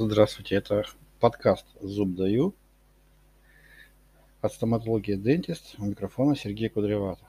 Здравствуйте, 0.00 0.54
это 0.54 0.84
подкаст 1.18 1.66
«Зуб 1.80 2.14
даю» 2.14 2.54
от 4.40 4.52
стоматологии 4.52 5.18
Dentist. 5.18 5.74
У 5.76 5.86
микрофона 5.86 6.36
Сергей 6.36 6.68
Кудряватов. 6.68 7.26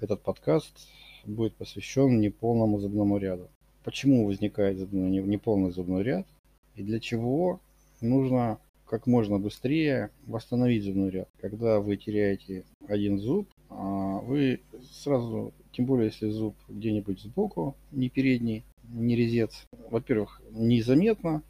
Этот 0.00 0.22
подкаст 0.22 0.88
будет 1.26 1.54
посвящен 1.56 2.20
неполному 2.20 2.78
зубному 2.78 3.18
ряду. 3.18 3.50
Почему 3.84 4.24
возникает 4.24 4.90
неполный 4.90 5.72
зубной 5.72 6.04
ряд 6.04 6.26
и 6.74 6.82
для 6.82 7.00
чего 7.00 7.60
нужно 8.00 8.58
как 8.86 9.06
можно 9.06 9.38
быстрее 9.38 10.08
восстановить 10.26 10.84
зубной 10.84 11.10
ряд. 11.10 11.28
Когда 11.38 11.80
вы 11.80 11.98
теряете 11.98 12.64
один 12.88 13.18
зуб, 13.18 13.46
а, 13.68 14.20
вы 14.20 14.62
сразу, 14.90 15.52
тем 15.72 15.84
более 15.84 16.06
если 16.06 16.30
зуб 16.30 16.56
где-нибудь 16.66 17.20
сбоку, 17.20 17.76
не 17.92 18.08
передний, 18.08 18.64
не 18.88 19.16
резец, 19.16 19.66
во-первых, 19.90 20.40
незаметно, 20.50 21.42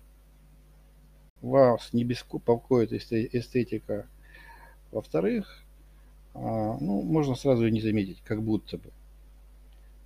вас 1.50 1.92
не 1.92 2.04
беспокоит 2.04 2.92
эстетика. 2.92 4.06
Во-вторых, 4.90 5.62
а, 6.34 6.76
ну, 6.80 7.02
можно 7.02 7.34
сразу 7.34 7.66
и 7.66 7.70
не 7.70 7.80
заметить, 7.80 8.20
как 8.24 8.42
будто 8.42 8.78
бы. 8.78 8.90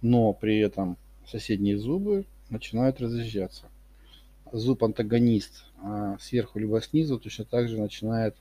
Но 0.02 0.32
при 0.32 0.59
этом 0.59 0.96
соседние 1.27 1.79
зубы 1.79 2.27
начинают 2.51 3.01
разъезжаться. 3.01 3.66
Зуб-антагонист 4.52 5.65
а 5.82 6.19
сверху 6.19 6.59
либо 6.59 6.80
снизу 6.80 7.19
точно 7.19 7.45
так 7.45 7.68
же 7.68 7.79
начинает 7.79 8.37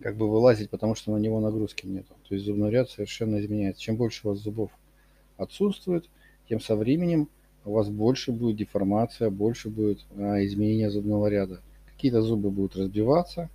как 0.00 0.16
бы 0.16 0.28
вылазить, 0.28 0.70
потому 0.70 0.94
что 0.94 1.12
на 1.12 1.18
него 1.18 1.40
нагрузки 1.40 1.86
нет. 1.86 2.06
То 2.28 2.34
есть 2.34 2.44
зубной 2.44 2.70
ряд 2.70 2.90
совершенно 2.90 3.40
изменяется. 3.40 3.80
Чем 3.80 3.96
больше 3.96 4.26
у 4.26 4.30
вас 4.30 4.40
зубов 4.40 4.70
отсутствует, 5.36 6.08
тем 6.48 6.60
со 6.60 6.76
временем 6.76 7.28
у 7.64 7.72
вас 7.72 7.88
больше 7.88 8.32
будет 8.32 8.56
деформация, 8.56 9.30
больше 9.30 9.70
будет 9.70 10.04
а, 10.16 10.44
изменение 10.44 10.90
зубного 10.90 11.28
ряда. 11.28 11.60
Какие-то 11.86 12.22
зубы 12.22 12.50
будут 12.50 12.76
разбиваться, 12.76 13.48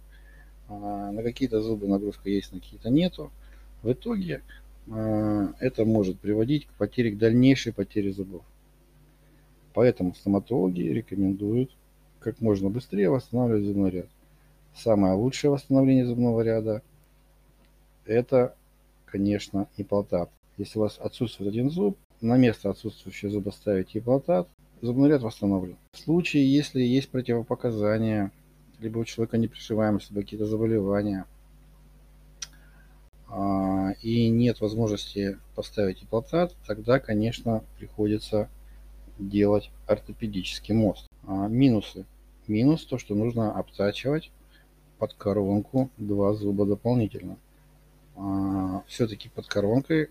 а, 0.68 1.12
на 1.12 1.22
какие-то 1.24 1.62
зубы 1.62 1.88
нагрузка 1.88 2.30
есть, 2.30 2.52
на 2.52 2.60
какие-то 2.60 2.90
нету. 2.90 3.32
В 3.84 3.92
итоге 3.92 4.42
а, 4.90 5.54
это 5.60 5.86
может 5.86 6.20
приводить 6.20 6.66
к 6.66 6.72
потере, 6.72 7.12
к 7.12 7.18
дальнейшей 7.18 7.74
потере 7.74 8.12
зубов. 8.12 8.44
Поэтому 9.74 10.16
стоматологи 10.16 10.82
рекомендуют 10.82 11.72
как 12.20 12.42
можно 12.42 12.70
быстрее 12.70 13.10
восстанавливать 13.10 13.66
зубной 13.66 13.92
ряд. 13.92 14.08
Самое 14.76 15.14
лучшее 15.14 15.52
восстановление 15.52 16.06
зубного 16.06 16.42
ряда– 16.42 16.82
это, 18.06 18.56
конечно, 19.06 19.68
имплантат. 19.78 20.30
Если 20.58 20.80
у 20.80 20.82
вас 20.82 20.98
отсутствует 21.00 21.52
один 21.52 21.70
зуб, 21.70 21.98
на 22.22 22.38
место 22.38 22.70
отсутствующего 22.70 23.32
зуба 23.32 23.52
ставите 23.52 24.00
имплантат, 24.00 24.48
зубной 24.82 25.10
ряд 25.10 25.22
восстановлен. 25.22 25.78
В 25.94 25.98
случае, 25.98 26.52
если 26.52 26.82
есть 26.82 27.10
противопоказания, 27.10 28.32
либо 28.80 29.00
у 29.00 29.06
человека 29.06 29.38
неприживаемость, 29.38 30.12
либо 30.12 30.22
какие-то 30.22 30.46
заболевания, 30.46 31.26
а, 33.28 33.92
и 34.02 34.30
нет 34.30 34.60
возможности 34.60 35.38
поставить 35.56 36.04
имплантат, 36.04 36.56
тогда, 36.66 37.00
конечно, 37.00 37.64
приходится 37.78 38.50
делать 39.18 39.70
ортопедический 39.88 40.74
мост. 40.74 41.08
А, 41.28 41.48
минусы. 41.48 42.06
Минус 42.48 42.86
то, 42.86 42.98
что 42.98 43.16
нужно 43.16 43.52
обтачивать 43.52 44.32
под 44.98 45.14
коронку 45.14 45.90
два 45.98 46.34
зуба 46.34 46.66
дополнительно. 46.66 47.38
А, 48.16 48.84
Все-таки 48.88 49.30
под 49.30 49.48
коронкой, 49.48 50.10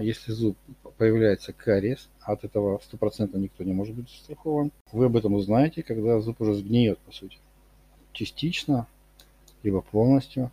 если 0.00 0.32
зуб 0.32 0.56
появляется 0.96 1.52
кариес, 1.52 2.08
от 2.20 2.44
этого 2.44 2.80
стопроцентно 2.84 3.38
никто 3.38 3.64
не 3.64 3.72
может 3.72 3.94
быть 3.94 4.08
застрахован, 4.08 4.72
вы 4.92 5.06
об 5.06 5.16
этом 5.16 5.34
узнаете, 5.34 5.82
когда 5.82 6.20
зуб 6.20 6.40
уже 6.40 6.54
сгниет, 6.54 6.98
по 7.00 7.12
сути. 7.12 7.38
Частично, 8.12 8.86
либо 9.62 9.80
полностью. 9.80 10.50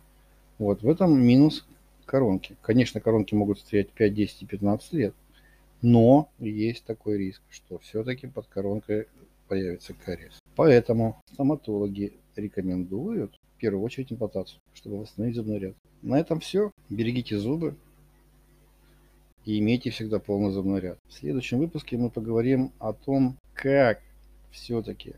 Вот 0.58 0.82
в 0.82 0.88
этом 0.88 1.20
минус 1.20 1.66
коронки. 2.06 2.56
Конечно, 2.62 3.00
коронки 3.00 3.34
могут 3.34 3.60
стоять 3.60 3.90
5, 3.90 4.14
10 4.14 4.42
и 4.42 4.46
15 4.46 4.92
лет, 4.94 5.14
но 5.80 6.28
есть 6.38 6.84
такой 6.84 7.18
риск, 7.18 7.42
что 7.50 7.78
все-таки 7.78 8.26
под 8.26 8.46
коронкой 8.46 9.06
появится 9.48 9.94
кариес. 9.94 10.38
Поэтому 10.56 11.20
стоматологи 11.32 12.12
рекомендуют 12.36 13.38
в 13.56 13.60
первую 13.60 13.82
очередь 13.84 14.12
имплантацию, 14.12 14.60
чтобы 14.74 15.00
восстановить 15.00 15.36
зубной 15.36 15.58
ряд. 15.58 15.74
На 16.02 16.18
этом 16.18 16.40
все. 16.40 16.70
Берегите 16.88 17.38
зубы 17.38 17.76
и 19.44 19.58
имейте 19.58 19.90
всегда 19.90 20.18
полный 20.18 20.80
ряд. 20.80 20.98
В 21.08 21.12
следующем 21.12 21.58
выпуске 21.58 21.96
мы 21.96 22.10
поговорим 22.10 22.72
о 22.78 22.92
том, 22.92 23.36
как 23.54 24.00
все-таки 24.50 25.14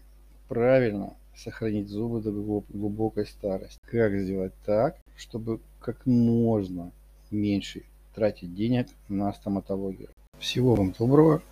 правильно 0.48 1.14
сохранить 1.36 1.88
зубы 1.88 2.20
до 2.20 2.30
глубокой 2.30 3.26
старости. 3.26 3.78
Как 3.90 4.16
сделать 4.16 4.52
так, 4.64 4.96
чтобы 5.16 5.60
как 5.80 6.06
можно 6.06 6.92
меньше 7.30 7.82
тратить 8.14 8.54
денег 8.54 8.88
на 9.08 9.32
стоматологию. 9.32 10.08
Всего 10.38 10.74
вам 10.74 10.92
доброго. 10.92 11.42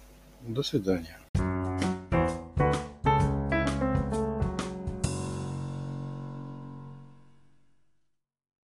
До 0.47 0.63
свидания. 0.63 1.22